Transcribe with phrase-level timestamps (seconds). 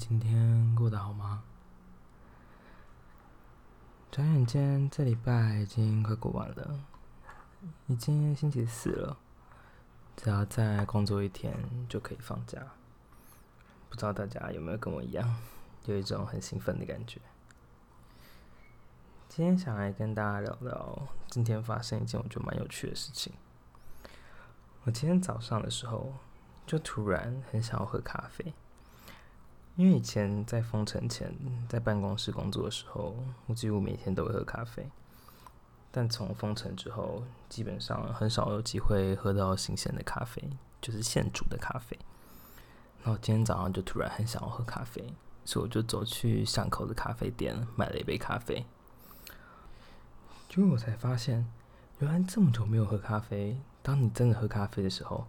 [0.00, 1.42] 今天过得好吗？
[4.10, 6.80] 转眼间，这礼拜已经快过完了，
[7.86, 9.18] 已经星期四了。
[10.16, 11.54] 只要再工作一天
[11.86, 12.60] 就可以放假。
[13.90, 15.36] 不知道大家有没有跟我一样，
[15.84, 17.20] 有一种很兴奋的感觉？
[19.28, 23.34] 今天想来跟大家聊聊今天发生一件我觉得蛮有趣的事情。
[24.84, 26.14] 我今天早上的时候，
[26.66, 28.54] 就突然很想要喝咖啡。
[29.80, 31.34] 因为以前在封城前，
[31.66, 33.16] 在办公室工作的时候，
[33.46, 34.86] 我几乎每天都会喝咖啡。
[35.90, 40.50] 但从封城之后，基本上很少有机会喝到新鲜的咖啡，
[40.82, 41.98] 就是现煮的咖啡。
[43.02, 45.14] 然后今天早上就突然很想要喝咖啡，
[45.46, 48.66] 所以我就走去巷口的咖啡店买了一杯咖啡。
[50.50, 51.50] 结果我才发现，
[52.00, 55.26] 原来这么久没有喝咖啡，当你真的喝咖啡的时候，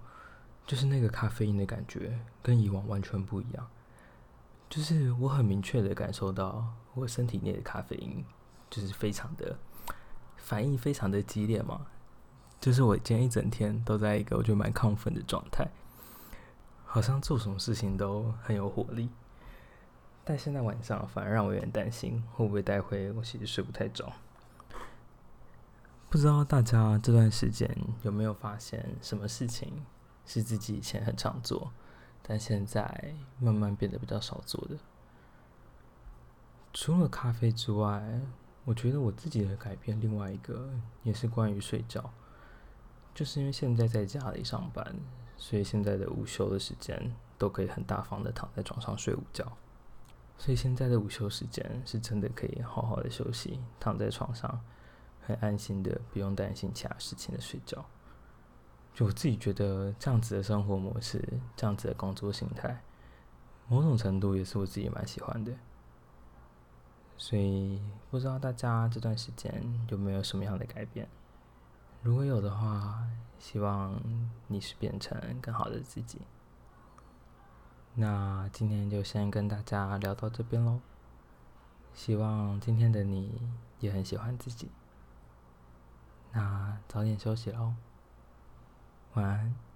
[0.68, 3.66] 就是那个咖啡因的感觉跟以往完全不一样。
[4.71, 8.23] 就是我很明确的感受到，我身体内的咖啡因
[8.69, 9.59] 就是非常的
[10.38, 11.88] 反应非常的激烈嘛。
[12.61, 15.67] 就是我今天一整天都在一个我觉得蛮亢奋的状态，
[16.86, 19.09] 好像做什么事情都很有活力。
[20.23, 24.09] 但现在晚上反而让我有点担心，会不会待会我其实睡不太着？
[26.09, 27.69] 不知道大家这段时间
[28.03, 29.85] 有没有发现什么事情
[30.25, 31.73] 是自己以前很常做？
[32.32, 34.78] 但现在慢慢变得比较少做的，
[36.72, 38.22] 除了咖啡之外，
[38.64, 40.70] 我觉得我自己的改变，另外一个
[41.04, 42.09] 也是关于睡觉，
[43.14, 44.96] 就是因为现在在家里上班，
[45.36, 49.46] 所以现在的午休的时间都可以很大方的躺在床上睡午觉，
[50.38, 54.62] 所以现在的午休时间是真的可以好好的休息，躺在床上，
[55.20, 57.86] 很安心的，不用担心其他事情的睡觉。
[58.94, 61.23] 就我自己觉得，这样子的生活模式，
[61.56, 62.81] 这样子的工作心态，
[63.67, 65.53] 某种程度也是我自己蛮喜欢的。
[67.17, 71.07] 所以不知道大家这段时间有没有什么样的改变？
[72.02, 73.07] 如果有的话，
[73.40, 74.02] 希望
[74.47, 76.22] 你是变成更好的自己。
[77.94, 80.79] 那今天就先跟大家聊到这边喽。
[81.94, 83.40] 希望今天的你
[83.79, 84.72] 也很喜欢自己。
[86.31, 87.75] 那早点休息喽。
[89.13, 89.71] 晚安。